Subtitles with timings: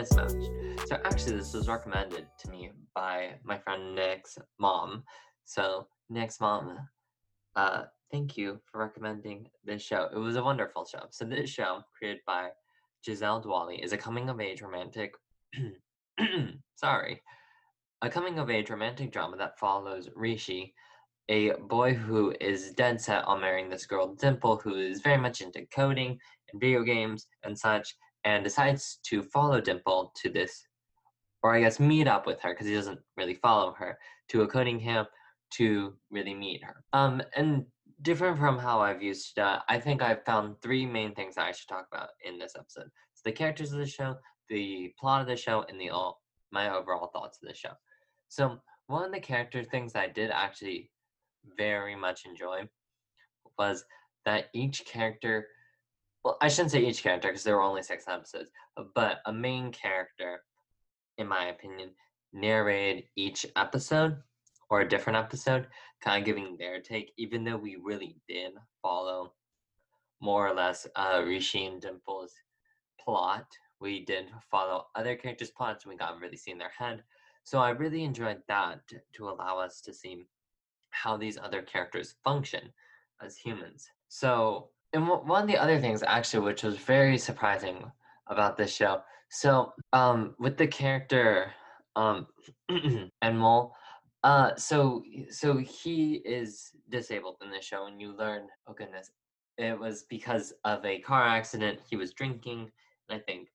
[0.00, 0.88] Mismatch.
[0.88, 5.04] So actually, this was recommended to me by my friend Nick's mom.
[5.44, 6.78] So Nick's mom,
[7.54, 10.08] uh, thank you for recommending this show.
[10.12, 11.04] It was a wonderful show.
[11.10, 12.48] So this show, created by
[13.06, 15.12] Gazal Dhaliwal, is a coming-of-age romantic.
[16.76, 17.20] sorry,
[18.00, 20.72] a coming-of-age romantic drama that follows Rishi,
[21.28, 25.42] a boy who is dead set on marrying this girl Dimple, who is very much
[25.42, 26.18] into coding
[26.50, 30.66] and video games and such, and decides to follow Dimple to this,
[31.42, 33.98] or I guess meet up with her because he doesn't really follow her
[34.28, 35.08] to a coding camp
[35.54, 36.84] to really meet her.
[36.92, 37.64] Um, and
[38.02, 41.52] different from how I've used, uh, I think I've found three main things that I
[41.52, 42.90] should talk about in this episode.
[43.14, 44.16] So the characters of the show,
[44.48, 46.20] the plot of the show, and the all
[46.52, 47.72] my overall thoughts of the show.
[48.28, 50.90] So one of the character things I did actually
[51.56, 52.68] very much enjoy
[53.58, 53.84] was
[54.24, 55.46] that each character
[56.24, 58.50] well i shouldn't say each character because there were only six episodes
[58.94, 60.42] but a main character
[61.18, 61.90] in my opinion
[62.32, 64.16] narrated each episode
[64.68, 65.66] or a different episode
[66.00, 69.32] kind of giving their take even though we really did follow
[70.20, 72.34] more or less uh rishi and dimple's
[73.00, 73.46] plot
[73.80, 77.02] we did follow other characters plots and we got really see in their head
[77.42, 78.80] so i really enjoyed that
[79.12, 80.24] to allow us to see
[80.90, 82.72] how these other characters function
[83.22, 83.88] as humans.
[84.08, 87.90] So, and one of the other things actually, which was very surprising
[88.28, 91.52] about this show, so um, with the character
[91.96, 92.26] um,
[93.24, 93.70] Anmol,
[94.24, 99.10] uh, so so he is disabled in the show, and you learn, oh goodness,
[99.56, 101.78] it was because of a car accident.
[101.88, 102.70] He was drinking,
[103.08, 103.48] and I think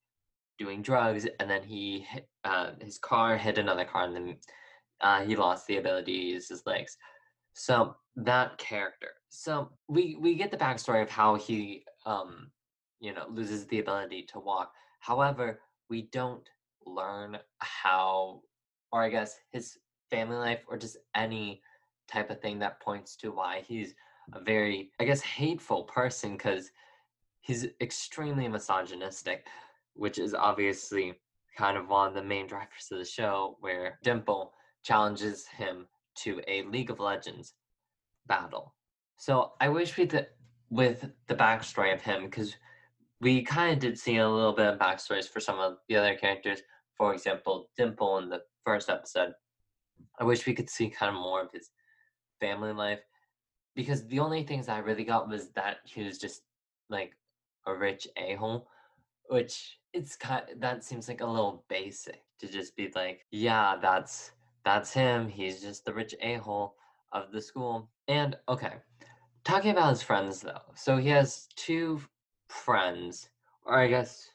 [0.57, 2.05] doing drugs, and then he
[2.45, 4.37] uh, his car hit another car, and then
[5.01, 6.97] uh, he lost the ability to use his legs.
[7.53, 9.09] So that character.
[9.37, 12.51] So we we get the backstory of how he um
[12.99, 14.73] you know loses the ability to walk.
[14.99, 15.59] However,
[15.89, 16.47] we don't
[16.85, 18.41] learn how
[18.91, 19.77] or I guess his
[20.09, 21.61] family life or just any
[22.07, 23.93] type of thing that points to why he's
[24.33, 26.71] a very I guess hateful person because
[27.41, 29.47] he's extremely misogynistic,
[29.93, 31.19] which is obviously
[31.57, 34.53] kind of one of the main drivers of the show where Dimple
[34.83, 35.87] challenges him
[36.23, 37.53] to a League of Legends
[38.27, 38.73] battle.
[39.17, 40.27] So I wish we did
[40.69, 42.55] with the backstory of him because
[43.21, 46.15] we kind of did see a little bit of backstories for some of the other
[46.15, 46.59] characters.
[46.97, 49.33] For example, Dimple in the first episode.
[50.19, 51.71] I wish we could see kind of more of his
[52.39, 52.99] family life
[53.75, 56.43] because the only things I really got was that he was just
[56.89, 57.13] like
[57.65, 58.67] a rich a hole,
[59.29, 64.31] which it's kind that seems like a little basic to just be like, yeah, that's
[64.63, 65.27] that's him.
[65.27, 66.75] He's just the rich a hole
[67.11, 67.89] of the school.
[68.07, 68.73] And okay,
[69.43, 70.61] talking about his friends though.
[70.75, 72.01] So he has two
[72.49, 73.29] friends,
[73.65, 74.29] or I guess,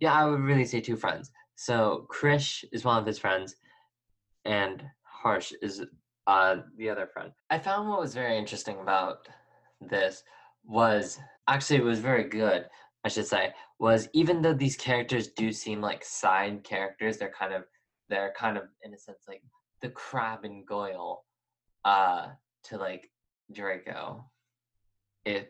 [0.00, 1.30] yeah, I would really say two friends.
[1.56, 3.56] So Krish is one of his friends,
[4.44, 5.84] and Harsh is
[6.26, 7.32] uh, the other friend.
[7.50, 9.28] I found what was very interesting about
[9.80, 10.22] this
[10.64, 12.66] was actually it was very good.
[13.04, 17.52] I should say was even though these characters do seem like side characters, they're kind
[17.52, 17.64] of
[18.08, 19.42] they're kind of in a sense like
[19.82, 21.24] the Crabbe and Goyle
[21.84, 22.28] uh
[22.64, 23.10] to like
[23.52, 24.24] Draco.
[25.24, 25.48] If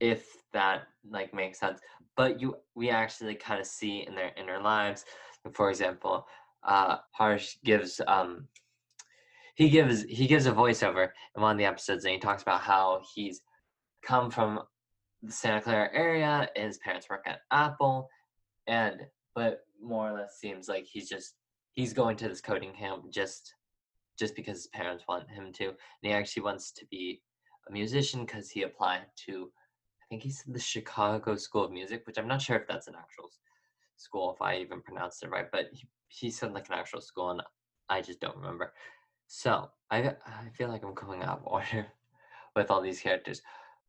[0.00, 1.80] if that like makes sense.
[2.16, 5.04] But you we actually kind of see in their inner lives.
[5.52, 6.26] For example,
[6.66, 8.48] uh Harsh gives um
[9.54, 12.60] he gives he gives a voiceover in one of the episodes and he talks about
[12.60, 13.42] how he's
[14.02, 14.60] come from
[15.22, 18.08] the Santa Clara area his parents work at Apple
[18.66, 19.02] and
[19.34, 21.34] but more or less seems like he's just
[21.72, 23.54] he's going to this coding camp just
[24.20, 27.20] just because his parents want him to and he actually wants to be
[27.68, 29.50] a musician because he applied to
[30.02, 32.86] i think he said the chicago school of music which i'm not sure if that's
[32.86, 33.30] an actual
[33.96, 37.30] school if i even pronounced it right but he, he said like an actual school
[37.30, 37.42] and
[37.88, 38.72] i just don't remember.
[39.26, 41.86] So i i feel like i'm coming out of order
[42.54, 43.42] with all these characters.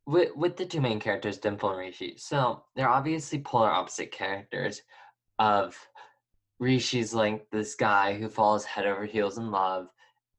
[0.06, 4.82] With with the two main characters dimple and rishi so they're obviously polar opposite characters
[5.38, 5.76] of
[6.62, 9.88] Rishi's like this guy who falls head over heels in love,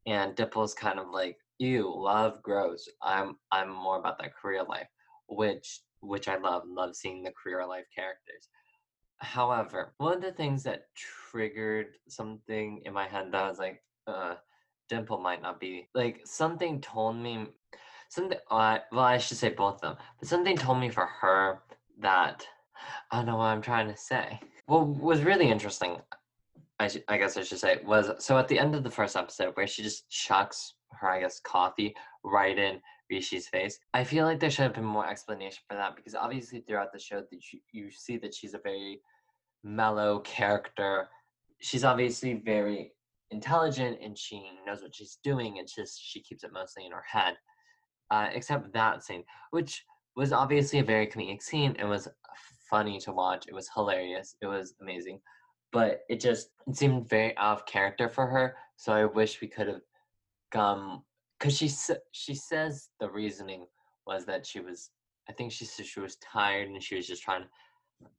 [0.06, 2.88] and Dimple's kind of like, ew, love grows.
[3.02, 4.88] I'm I'm more about that career life,
[5.28, 6.64] which which I love.
[6.68, 8.50] Love seeing the career life characters.
[9.18, 13.82] However, one of the things that triggered something in my head that I was like,
[14.08, 14.36] uh,
[14.90, 17.48] Dimple might not be like something told me
[18.10, 18.38] something.
[18.52, 21.62] Uh, well, I should say both of them, but something told me for her
[22.00, 22.46] that
[23.12, 24.40] I don't know what I'm trying to say.
[24.66, 25.98] What was really interesting,
[26.80, 29.16] I, sh- I guess I should say, was so at the end of the first
[29.16, 32.82] episode where she just chucks her, I guess, coffee right in
[33.12, 33.80] Rishi's face.
[33.94, 37.00] I feel like there should have been more explanation for that because obviously throughout the
[37.00, 39.02] show that you, you see that she's a very
[39.64, 41.08] mellow character.
[41.60, 42.94] She's obviously very
[43.32, 45.58] intelligent and she knows what she's doing.
[45.58, 47.36] It's just she keeps it mostly in her head.
[48.12, 49.86] Uh, except that scene, which
[50.16, 52.08] was obviously a very comedic scene and was
[52.70, 53.46] funny to watch.
[53.48, 54.36] It was hilarious.
[54.42, 55.20] It was amazing.
[55.74, 58.56] But it just it seemed very out of character for her.
[58.78, 59.82] So I wish we could have
[60.52, 61.04] come
[61.38, 61.70] because she
[62.12, 63.66] she says the reasoning
[64.08, 64.92] was that she was
[65.28, 67.48] I think she said she was tired and she was just trying to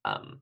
[0.05, 0.41] um,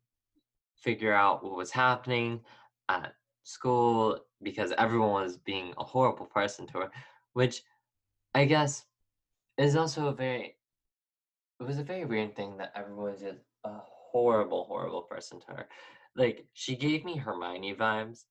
[0.77, 2.41] figure out what was happening
[2.89, 6.91] at school because everyone was being a horrible person to her,
[7.33, 7.63] which
[8.35, 8.85] I guess
[9.59, 10.57] is also a very
[11.61, 15.47] it was a very weird thing that everyone was just a horrible, horrible person to
[15.53, 15.69] her.
[16.17, 18.25] Like she gave me Hermione vibes,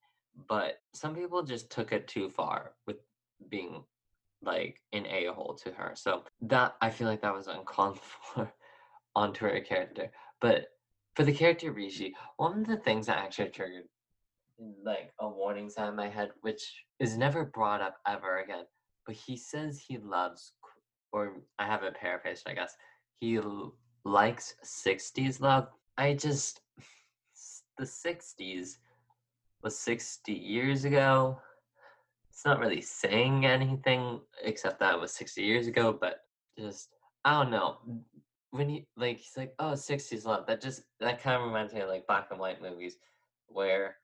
[0.48, 2.98] but some people just took it too far with
[3.50, 3.84] being
[4.44, 5.94] like an a hole to her.
[5.96, 8.00] So that I feel like that was uncalled
[8.34, 8.52] for
[9.16, 10.12] onto her character.
[10.40, 10.68] But
[11.16, 13.86] for the character Rishi, one of the things that actually triggered
[14.62, 18.66] mm, like a warning sign in my head, which is never brought up ever again.
[19.06, 20.54] But he says he loves,
[21.12, 22.76] or I have it paraphrased, I guess.
[23.20, 23.76] He l-
[24.06, 25.68] likes 60s love.
[25.98, 26.61] I just,
[27.82, 28.78] the 60s
[29.64, 31.40] was 60 years ago.
[32.30, 36.22] It's not really saying anything except that it was 60 years ago, but
[36.58, 36.90] just,
[37.26, 37.78] I don't know.
[38.52, 40.46] When he, like, he's like, oh, 60s love.
[40.46, 42.98] That just, that kind of reminds me of like black and white movies
[43.48, 43.96] where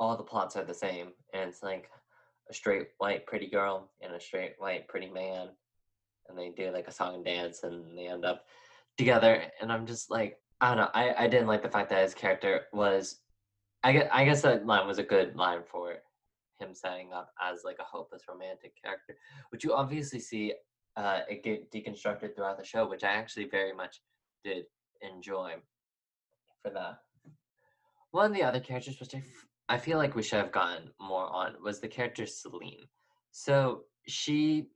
[0.00, 1.90] all the plots are the same, and it's like
[2.48, 5.48] a straight white pretty girl and a straight white pretty man,
[6.28, 8.44] and they do like a song and dance, and they end up
[8.98, 9.44] together.
[9.60, 10.90] And I'm just like, I don't know.
[10.94, 13.20] I I didn't like the fact that his character was.
[13.82, 15.94] I guess, I guess that line was a good line for
[16.58, 19.16] him setting up as like a hopeless romantic character,
[19.48, 20.52] which you obviously see
[20.96, 24.02] uh, it get deconstructed throughout the show, which I actually very much
[24.44, 24.64] did
[25.00, 25.54] enjoy
[26.62, 26.98] for that.
[28.10, 29.22] One of the other characters, which I
[29.70, 32.88] I feel like we should have gotten more on was the character Celine.
[33.30, 34.66] So she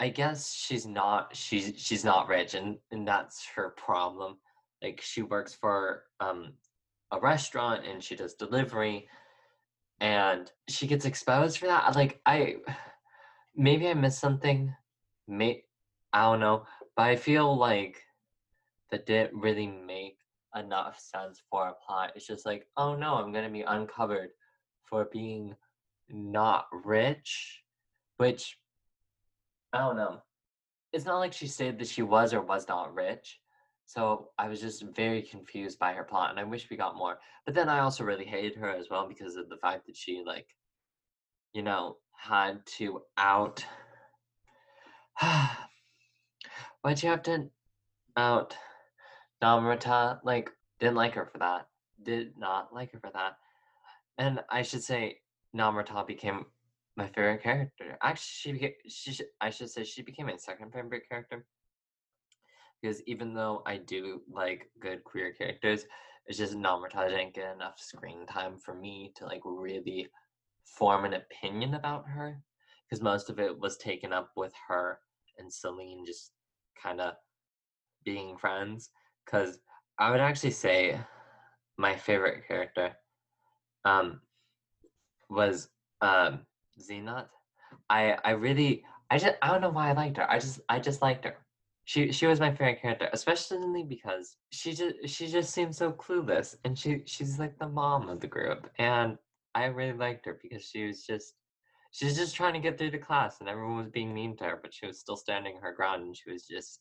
[0.00, 4.38] I guess she's not she's she's not rich and, and that's her problem.
[4.84, 6.52] Like she works for um
[7.10, 9.08] a restaurant and she does delivery
[10.00, 11.96] and she gets exposed for that.
[11.96, 12.56] Like I
[13.56, 14.74] maybe I missed something.
[15.26, 15.64] May
[16.12, 16.66] I don't know.
[16.96, 18.02] But I feel like
[18.90, 20.18] that didn't really make
[20.54, 22.12] enough sense for a plot.
[22.14, 24.30] It's just like, oh no, I'm gonna be uncovered
[24.82, 25.56] for being
[26.10, 27.62] not rich,
[28.18, 28.58] which
[29.72, 30.20] I don't know.
[30.92, 33.40] It's not like she said that she was or was not rich.
[33.94, 37.18] So I was just very confused by her plot and I wish we got more.
[37.46, 40.24] But then I also really hated her as well because of the fact that she
[40.26, 40.48] like
[41.52, 43.64] you know had to out
[46.82, 47.48] why'd you have to
[48.16, 48.56] out
[49.44, 50.50] Namrata, like,
[50.80, 51.66] didn't like her for that.
[52.02, 53.36] Did not like her for that.
[54.16, 55.18] And I should say,
[55.54, 56.46] Namrata became
[56.96, 57.98] my favorite character.
[58.02, 61.44] Actually, she became, she I should say she became my second favorite character.
[62.84, 65.86] Because even though I do like good queer characters,
[66.26, 70.06] it's just Namrata didn't get enough screen time for me to like really
[70.66, 72.42] form an opinion about her.
[72.84, 74.98] Because most of it was taken up with her
[75.38, 76.32] and Celine just
[76.80, 77.14] kind of
[78.04, 78.90] being friends
[79.24, 79.60] because
[79.98, 81.00] I would actually say
[81.78, 82.92] my favorite character
[83.86, 84.20] um,
[85.30, 85.70] was
[86.02, 86.40] um,
[86.78, 87.28] Zeenat.
[87.88, 90.30] I I really I just I don't know why I liked her.
[90.30, 91.36] I just I just liked her.
[91.86, 96.56] She she was my favorite character, especially because she just she just seemed so clueless,
[96.64, 99.18] and she she's like the mom of the group, and
[99.54, 101.34] I really liked her because she was just
[101.90, 104.44] she was just trying to get through the class, and everyone was being mean to
[104.44, 106.80] her, but she was still standing her ground, and she was just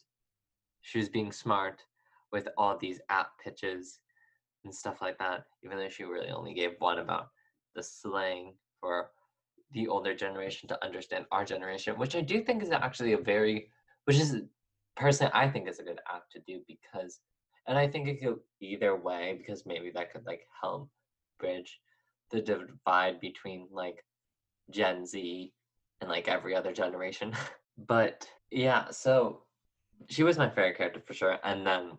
[0.81, 1.81] she was being smart
[2.31, 3.99] with all these app pitches
[4.63, 7.27] and stuff like that, even though she really only gave one about
[7.75, 9.09] the slang for
[9.71, 13.69] the older generation to understand our generation, which I do think is actually a very,
[14.05, 14.41] which is
[14.95, 17.19] personally, I think is a good app to do because,
[17.67, 20.89] and I think it could either way because maybe that could like help
[21.39, 21.79] bridge
[22.31, 24.03] the divide between like
[24.69, 25.53] Gen Z
[26.01, 27.33] and like every other generation.
[27.87, 29.43] but yeah, so
[30.09, 31.37] she was my favorite character for sure.
[31.43, 31.91] And then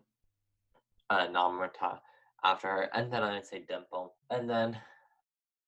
[1.11, 1.99] uh, Namrata
[2.45, 4.79] after her, and then I would say Dimple, and then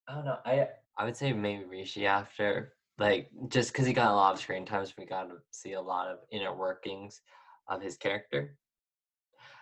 [0.09, 0.39] I don't know.
[0.45, 0.69] I
[0.99, 4.65] I would say maybe Rishi after, like just because he got a lot of screen
[4.65, 7.21] times, we got to see a lot of inner workings
[7.69, 8.57] of his character.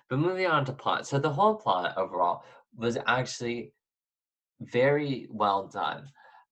[0.08, 2.44] But moving on to plot, so the whole plot overall
[2.76, 3.72] was actually
[4.60, 6.08] very well done.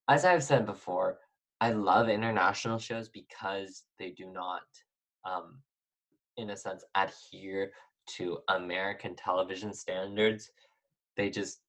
[0.09, 1.19] As I've said before,
[1.61, 4.63] I love international shows because they do not,
[5.23, 5.59] um,
[6.35, 7.71] in a sense, adhere
[8.17, 10.51] to American television standards.
[11.15, 11.59] They just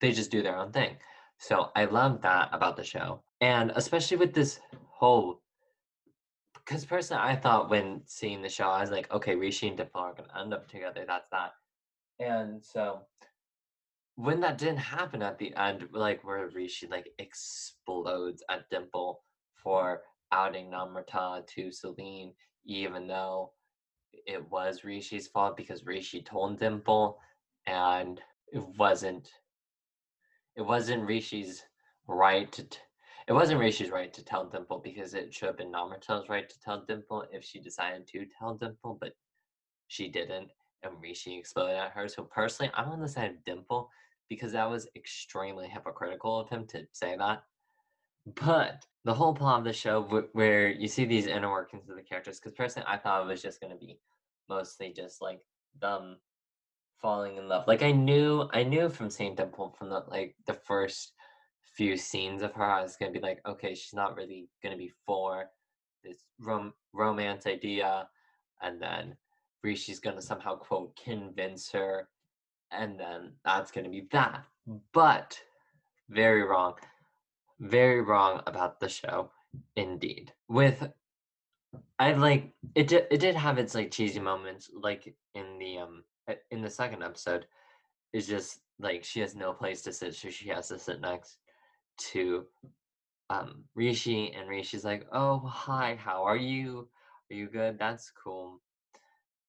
[0.00, 0.96] they just do their own thing.
[1.38, 3.22] So I love that about the show.
[3.40, 5.42] And especially with this whole
[6.54, 10.00] because personally I thought when seeing the show, I was like, okay, Rishi and Dimple
[10.00, 11.04] are gonna end up together.
[11.06, 11.52] That's that.
[12.18, 13.02] And so
[14.16, 19.22] when that didn't happen at the end, like where Rishi like explodes at Dimple
[19.54, 20.02] for
[20.32, 22.32] outing Namrata to Celine,
[22.64, 23.52] even though
[24.26, 27.18] it was Rishi's fault because Rishi told Dimple
[27.66, 28.20] and
[28.52, 29.30] it wasn't
[30.56, 31.62] it wasn't Rishi's
[32.08, 32.78] right to t-
[33.28, 36.60] it wasn't Rishi's right to tell Dimple because it should have been Namrata's right to
[36.60, 39.14] tell Dimple if she decided to tell Dimple, but
[39.88, 40.48] she didn't,
[40.82, 42.08] and Rishi exploded at her.
[42.08, 43.90] So personally, I'm on the side of Dimple
[44.28, 47.42] because that was extremely hypocritical of him to say that.
[48.26, 50.02] But the whole plot of the show,
[50.32, 53.42] where you see these inner workings of the characters, because personally, I thought it was
[53.42, 53.98] just going to be
[54.48, 55.40] mostly just like
[55.80, 56.16] them
[57.00, 57.66] falling in love.
[57.68, 61.12] Like I knew, I knew from Saint Dimple from the like the first
[61.76, 64.92] few scenes of her, I was gonna be like, okay, she's not really gonna be
[65.04, 65.50] for
[66.02, 68.08] this rom- romance idea,
[68.62, 69.16] and then
[69.62, 72.08] Rishi's gonna somehow quote convince her,
[72.70, 74.44] and then that's gonna be that.
[74.92, 75.38] But
[76.08, 76.74] very wrong,
[77.60, 79.30] very wrong about the show,
[79.76, 80.32] indeed.
[80.48, 80.88] With
[81.98, 82.88] I like it.
[82.88, 86.04] Did, it did have its like cheesy moments, like in the um
[86.50, 87.46] in the second episode.
[88.12, 91.38] It's just like she has no place to sit, so she has to sit next
[92.12, 92.46] to
[93.30, 96.88] um Rishi, and Rishi's like, "Oh, hi, how are you?
[97.30, 97.78] Are you good?
[97.78, 98.60] That's cool."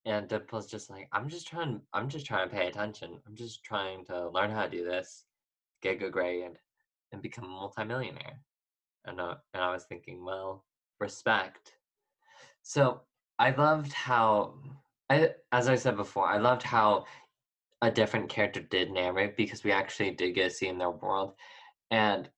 [0.06, 1.82] And Dimple's just like, "I'm just trying.
[1.94, 3.20] I'm just trying to pay attention.
[3.28, 5.26] I'm just trying to learn how to do this,
[5.82, 6.58] get good grade,
[7.12, 8.42] and become a multimillionaire."
[9.06, 10.66] And uh, and I was thinking, well,
[11.00, 11.74] respect.
[12.64, 13.02] So
[13.40, 14.56] I loved how
[15.10, 17.06] I, as I said before, I loved how
[17.82, 21.34] a different character did narrate because we actually did get to see in their world,
[21.92, 22.30] and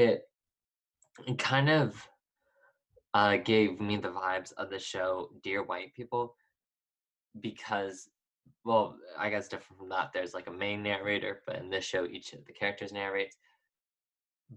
[0.00, 0.28] it,
[1.26, 2.08] it kind of
[3.14, 6.34] uh, gave me the vibes of the show Dear White People
[7.40, 8.08] because,
[8.64, 12.06] well, I guess different from that, there's like a main narrator, but in this show,
[12.06, 13.36] each of the characters narrates.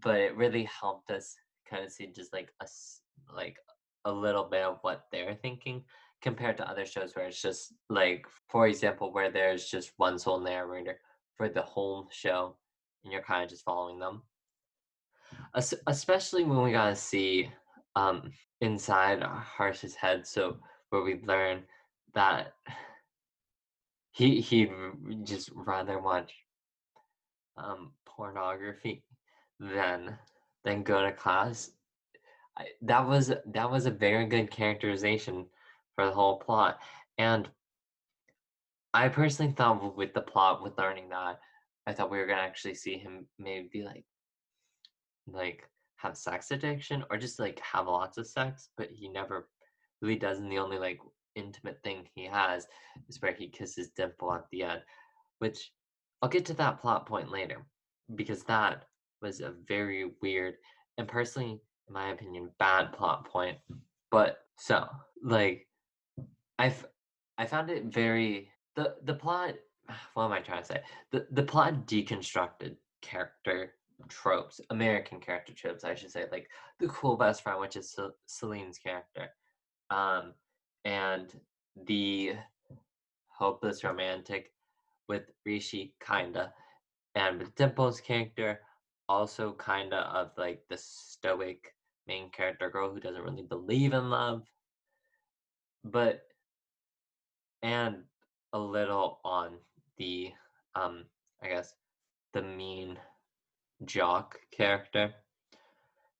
[0.01, 1.35] But it really helped us
[1.69, 2.67] kind of see just like a
[3.33, 3.57] like
[4.05, 5.83] a little bit of what they're thinking
[6.21, 10.39] compared to other shows where it's just like, for example, where there's just one sole
[10.39, 10.99] narrator
[11.35, 12.55] for the whole show
[13.03, 14.21] and you're kind of just following them
[15.87, 17.51] especially when we gotta see
[17.95, 20.25] um, inside Harsh's head.
[20.25, 20.57] So
[20.89, 21.63] where we learn
[22.13, 22.53] that
[24.11, 24.71] he he'd
[25.23, 26.33] just rather watch
[27.57, 29.03] um, pornography
[29.59, 30.17] than
[30.63, 31.71] than go to class.
[32.57, 35.45] I, that was that was a very good characterization
[35.95, 36.79] for the whole plot,
[37.17, 37.49] and
[38.93, 41.39] I personally thought with the plot, with learning that,
[41.87, 44.03] I thought we were gonna actually see him maybe be like
[45.33, 49.47] like have sex addiction or just like have lots of sex, but he never
[50.01, 50.39] really does.
[50.39, 50.99] And the only like
[51.35, 52.67] intimate thing he has
[53.07, 54.81] is where he kisses Dimple at the end,
[55.39, 55.71] which
[56.21, 57.65] I'll get to that plot point later
[58.15, 58.85] because that
[59.21, 60.55] was a very weird
[60.97, 63.57] and personally, in my opinion, bad plot point.
[64.09, 64.87] But so
[65.23, 65.67] like
[66.59, 66.85] I've
[67.37, 69.55] I found it very the the plot
[70.13, 70.81] what am I trying to say?
[71.11, 73.73] The the plot deconstructed character
[74.07, 78.77] tropes, American character tropes, I should say, like the cool best friend, which is Celine's
[78.77, 79.29] character,
[79.89, 80.33] um,
[80.85, 81.39] and
[81.75, 82.35] the
[83.29, 84.53] hopeless romantic
[85.07, 86.53] with Rishi, kinda,
[87.15, 88.61] and with Dimple's character,
[89.09, 91.75] also kinda of like the stoic
[92.07, 94.47] main character girl who doesn't really believe in love,
[95.83, 96.21] but
[97.61, 98.03] and
[98.53, 99.57] a little on
[99.97, 100.31] the
[100.75, 101.05] um,
[101.41, 101.75] I guess
[102.33, 102.97] the mean
[103.85, 105.13] jock character.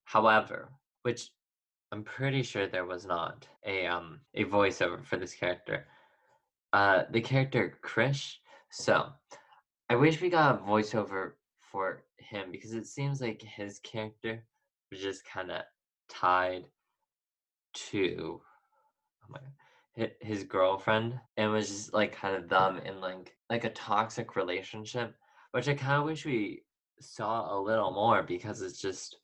[0.06, 0.70] However,
[1.04, 1.32] which
[1.92, 5.86] I'm pretty sure there was not a um a voiceover for this character.
[6.74, 8.36] Uh the character Krish.
[8.72, 9.10] So
[9.90, 14.44] I wish we got a voiceover for him because it seems like his character
[14.90, 15.62] was just kind of
[16.10, 16.66] tied
[17.74, 18.42] to
[19.24, 23.70] oh God, his girlfriend and was just like kind of them in like like a
[23.70, 25.16] toxic relationship
[25.52, 26.64] which i kind of wish we
[27.02, 29.18] saw a little more because it's just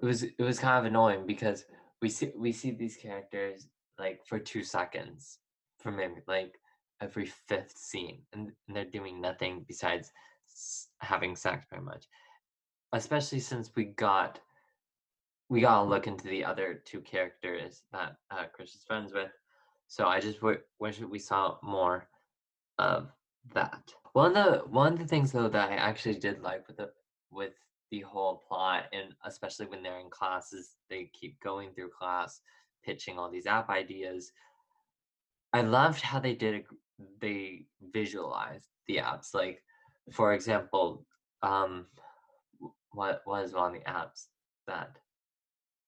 [0.00, 1.64] it was it was kind of annoying because
[2.00, 5.38] we see we see these characters like for two seconds
[5.78, 6.54] from maybe like
[7.00, 10.12] every fifth scene and, and they're doing nothing besides
[11.00, 12.06] having sex pretty much
[12.92, 14.40] especially since we got
[15.48, 19.30] we gotta look into the other two characters that uh, Krish is friends with.
[19.86, 22.08] So I just w- wish we saw more
[22.78, 23.12] of
[23.52, 23.92] that.
[24.14, 26.90] One of the one of the things though that I actually did like with the
[27.32, 27.52] with
[27.90, 32.40] the whole plot, and especially when they're in classes, they keep going through class,
[32.84, 34.32] pitching all these app ideas.
[35.52, 36.66] I loved how they did it.
[37.20, 39.34] They visualized the apps.
[39.34, 39.62] Like,
[40.10, 41.04] for example,
[41.42, 41.86] um,
[42.92, 44.26] what was on the apps
[44.66, 44.96] that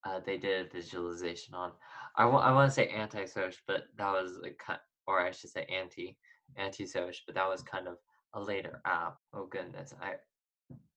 [0.04, 1.72] uh, they did a visualization on?
[2.16, 4.60] I, w- I want to say anti-social, but that was like,
[5.06, 6.16] or I should say anti
[6.56, 7.96] anti-social, but that was kind of
[8.34, 9.16] a later app.
[9.32, 10.14] Oh goodness, I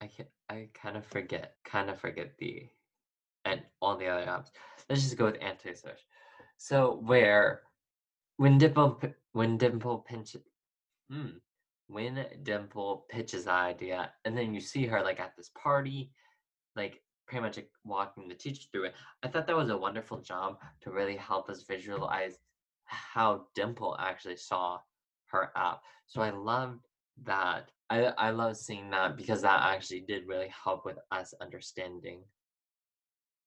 [0.01, 2.69] I can I kind of forget, kind of forget the
[3.45, 4.51] and all the other apps.
[4.89, 5.97] Let's just go with anti-social.
[6.57, 7.61] So where
[8.37, 9.01] when Dimple
[9.33, 10.41] when Dimple pinches,
[11.09, 11.37] hmm,
[11.87, 16.11] when Dimple pitches the idea, and then you see her like at this party,
[16.75, 18.95] like pretty much like, walking the teacher through it.
[19.23, 22.37] I thought that was a wonderful job to really help us visualize
[22.85, 24.79] how Dimple actually saw
[25.27, 25.81] her app.
[26.07, 26.85] So I loved
[27.23, 27.71] that.
[27.89, 32.23] I I love seeing that because that actually did really help with us understanding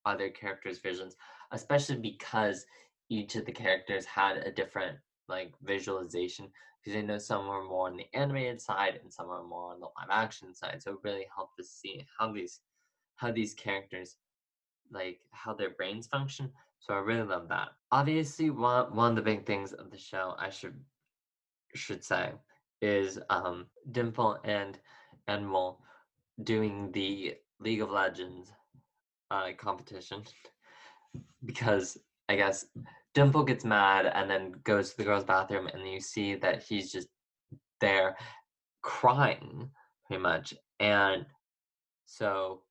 [0.06, 1.16] other characters' visions,
[1.52, 2.64] especially because
[3.08, 6.50] each of the characters had a different like visualization
[6.82, 9.80] because I know some were more on the animated side and some are more on
[9.80, 10.82] the live action side.
[10.82, 12.60] So it really helped us see how these
[13.16, 14.16] how these characters
[14.90, 16.50] like how their brains function.
[16.80, 17.68] So I really love that.
[17.92, 20.80] Obviously, one one of the big things of the show I should
[21.74, 22.32] should say
[22.80, 24.78] is um Dimple and
[25.28, 25.76] Anmol
[26.42, 28.52] doing the League of Legends
[29.30, 30.22] uh, competition
[31.44, 32.66] because I guess
[33.14, 36.92] Dimple gets mad and then goes to the girls' bathroom, and you see that he's
[36.92, 37.08] just
[37.80, 38.16] there
[38.82, 39.70] crying
[40.06, 40.54] pretty much.
[40.78, 41.26] And
[42.06, 42.62] so,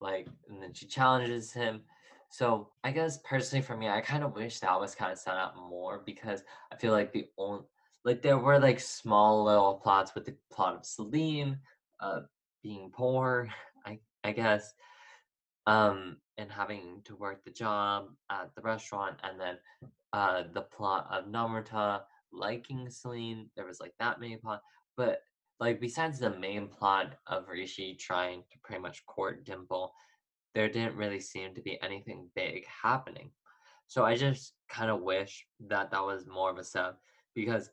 [0.00, 1.82] like, and then she challenges him.
[2.30, 5.36] So, I guess personally for me, I kind of wish that was kind of set
[5.36, 7.64] up more because I feel like the only,
[8.08, 11.58] like, there were like small little plots with the plot of Celine
[12.00, 12.20] uh,
[12.62, 13.48] being poor,
[13.86, 14.74] I, I guess
[15.68, 19.58] um, and having to work the job at the restaurant, and then
[20.14, 22.00] uh, the plot of Namrata
[22.32, 23.50] liking Celine.
[23.54, 24.62] There was like that main plot,
[24.96, 25.20] but
[25.60, 29.92] like besides the main plot of Rishi trying to pretty much court Dimple,
[30.54, 33.30] there didn't really seem to be anything big happening.
[33.88, 36.94] So I just kind of wish that that was more of a sub
[37.34, 37.68] because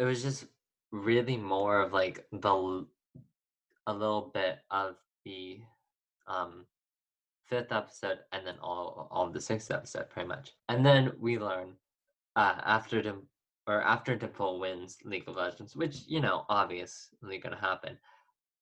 [0.00, 0.46] it was just
[0.90, 2.86] really more of like the
[3.86, 5.60] a little bit of the
[6.26, 6.64] um
[7.46, 10.52] fifth episode and then all, all of the sixth episode pretty much.
[10.68, 11.74] And then we learn
[12.36, 13.28] uh, after Dim-
[13.66, 17.98] or after Dimple wins League of Legends, which you know obviously gonna happen.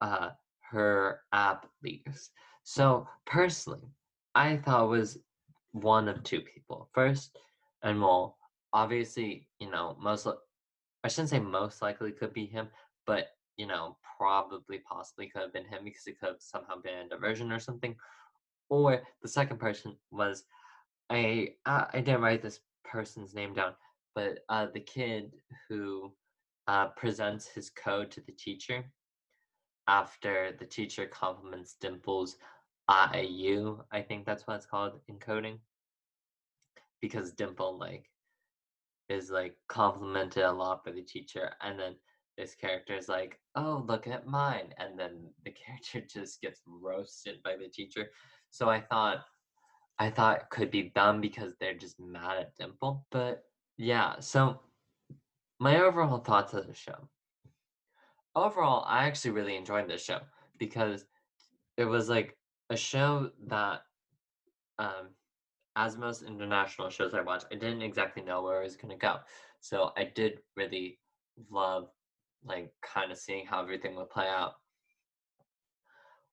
[0.00, 0.30] Uh,
[0.70, 2.30] her app leaks.
[2.64, 3.88] So personally,
[4.34, 5.18] I thought was
[5.72, 6.90] one of two people.
[6.92, 7.38] First,
[7.82, 8.36] and well,
[8.72, 10.26] obviously, you know, most
[11.04, 12.68] I shouldn't say most likely could be him,
[13.06, 17.06] but you know, probably possibly could have been him because it could have somehow been
[17.06, 17.96] a diversion or something.
[18.68, 20.44] Or the second person was
[21.10, 23.72] I uh, I didn't write this person's name down,
[24.14, 25.32] but uh, the kid
[25.68, 26.12] who
[26.66, 28.84] uh, presents his code to the teacher
[29.88, 32.36] after the teacher compliments Dimple's
[32.90, 35.58] IU, I think that's what it's called in coding.
[37.00, 38.04] Because Dimple like
[39.08, 41.94] is like complimented a lot by the teacher, and then
[42.36, 47.42] this character is like, "Oh, look at mine," and then the character just gets roasted
[47.42, 48.10] by the teacher.
[48.50, 49.24] So I thought
[49.98, 53.06] I thought it could be them because they're just mad at Dimple.
[53.10, 53.44] But
[53.76, 54.60] yeah, so
[55.58, 57.08] my overall thoughts of the show.
[58.36, 60.20] Overall, I actually really enjoyed this show
[60.58, 61.04] because
[61.76, 62.36] it was like
[62.70, 63.82] a show that
[64.78, 65.08] um
[65.78, 69.20] as most international shows I watched, I didn't exactly know where it was gonna go.
[69.60, 70.98] So I did really
[71.50, 71.88] love
[72.44, 74.54] like kind of seeing how everything would play out.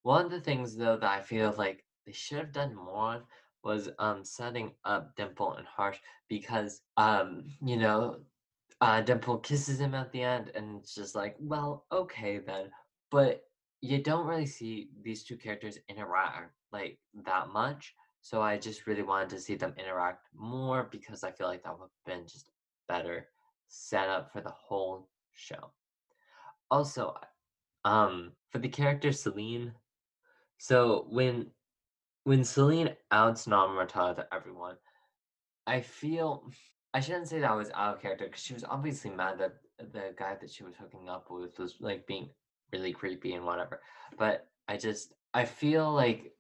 [0.02, 3.24] One of the things though that I feel like they should have done more
[3.64, 8.22] was um setting up Dimple and Harsh because um you know
[8.82, 12.72] uh Dimple kisses him at the end and it's just like well okay then
[13.12, 13.44] but
[13.82, 19.04] you don't really see these two characters interact like that much so I just really
[19.04, 22.50] wanted to see them interact more because I feel like that would have been just
[22.88, 23.28] better
[23.68, 25.70] setup for the whole show.
[26.72, 27.14] Also,
[27.84, 29.74] um, for the character Celine,
[30.58, 31.52] so when
[32.24, 34.78] when Celine outs Namrata to everyone,
[35.68, 36.50] I feel
[36.96, 40.16] I shouldn't say that was out of character because she was obviously mad that the
[40.18, 42.32] guy that she was hooking up with was like being
[42.74, 43.82] really creepy and whatever.
[44.18, 46.32] But I just I feel like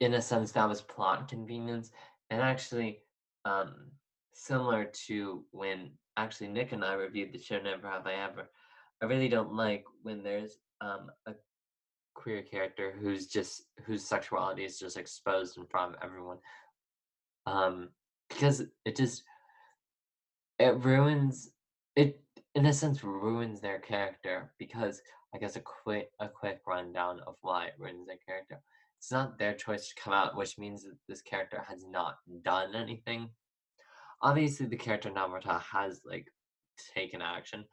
[0.00, 1.90] in a sense, that was plot convenience,
[2.30, 3.00] and actually,
[3.44, 3.90] um,
[4.32, 8.50] similar to when actually Nick and I reviewed the show Never Have I Ever.
[9.02, 11.34] I really don't like when there's um, a
[12.14, 16.38] queer character who's just whose sexuality is just exposed in front of everyone.
[17.46, 17.88] Um,
[18.28, 19.24] because it just
[20.58, 21.50] it ruins
[21.96, 22.20] it
[22.54, 25.00] in a sense ruins their character because
[25.34, 28.60] I guess a quick a quick rundown of why it ruins their character.
[29.00, 32.74] It's not their choice to come out, which means that this character has not done
[32.74, 33.30] anything.
[34.20, 36.30] Obviously, the character Namrata has like
[36.94, 37.64] taken action,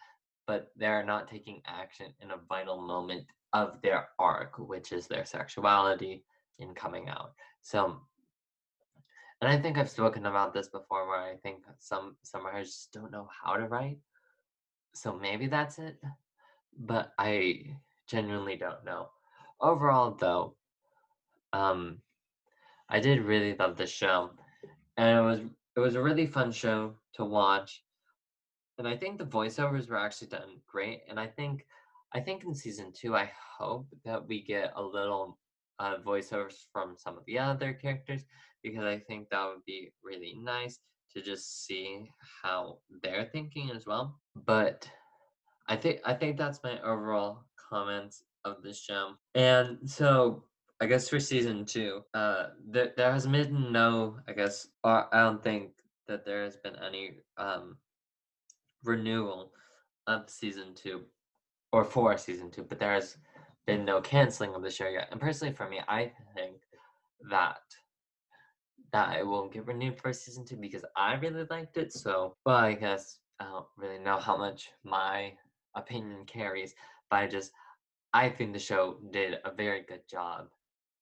[0.47, 5.25] but they're not taking action in a vital moment of their arc, which is their
[5.25, 6.23] sexuality
[6.59, 7.33] in coming out.
[7.61, 7.99] So,
[9.41, 12.93] and I think I've spoken about this before, where I think some some writers just
[12.93, 13.97] don't know how to write.
[14.95, 15.99] So maybe that's it,
[16.79, 17.75] but I
[18.07, 19.09] genuinely don't know.
[19.59, 20.55] Overall, though,
[21.53, 22.01] um,
[22.89, 24.31] I did really love this show,
[24.97, 25.39] and it was
[25.75, 27.83] it was a really fun show to watch.
[28.77, 31.01] And I think the voiceovers were actually done great.
[31.09, 31.65] And I think
[32.13, 35.37] I think in season two, I hope that we get a little
[35.79, 38.23] uh, voiceovers from some of the other characters
[38.63, 40.79] because I think that would be really nice
[41.13, 42.09] to just see
[42.43, 44.19] how they're thinking as well.
[44.45, 44.89] But
[45.67, 49.13] I think I think that's my overall comments of the show.
[49.35, 50.43] And so
[50.79, 55.41] I guess for season two, uh, there there has been no, I guess, I don't
[55.43, 55.71] think
[56.07, 57.77] that there has been any um
[58.83, 59.51] renewal
[60.05, 61.05] of season two
[61.71, 63.17] or for season two, but there has
[63.65, 65.09] been no canceling of the show yet.
[65.11, 66.61] And personally, for me, I think
[67.29, 67.61] that
[68.93, 71.91] that it won't get renewed for season two because I really liked it.
[71.91, 75.33] So, well, I guess I don't really know how much my
[75.75, 76.73] opinion carries,
[77.09, 77.51] but I just
[78.13, 80.47] I think the show did a very good job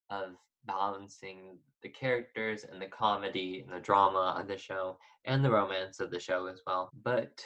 [0.09, 5.51] of balancing the characters and the comedy and the drama of the show and the
[5.51, 6.89] romance of the show as well.
[7.03, 7.45] But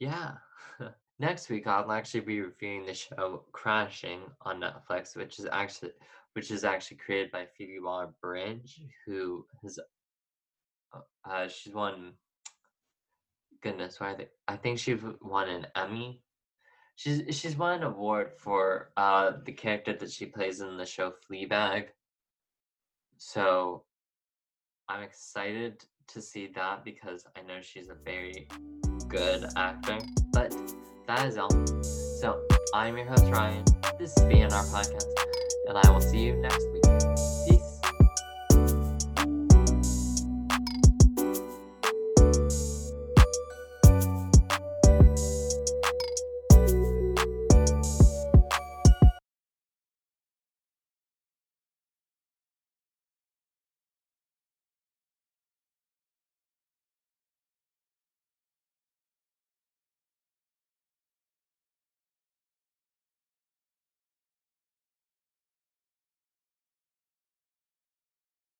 [0.00, 0.34] yeah.
[1.18, 5.90] Next week I'll actually be reviewing the show Crashing on Netflix, which is actually
[6.34, 9.80] which is actually created by Phoebe Waller Bridge, who has
[10.94, 12.12] uh, uh she's won
[13.62, 16.22] goodness, why they, I think she won an Emmy.
[16.98, 21.12] She's she's won an award for uh the character that she plays in the show
[21.12, 21.90] Fleabag.
[23.18, 23.84] So
[24.88, 28.48] I'm excited to see that because I know she's a very
[29.06, 29.98] good actor.
[30.32, 30.56] But
[31.06, 31.50] that is all.
[32.20, 32.42] So
[32.74, 33.64] I'm your host Ryan.
[33.96, 35.06] This is BNR Podcast,
[35.68, 36.77] and I will see you next week.